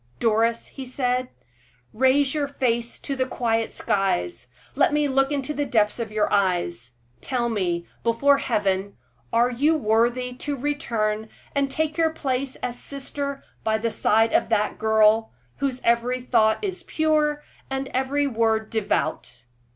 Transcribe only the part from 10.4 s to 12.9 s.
return and take your place as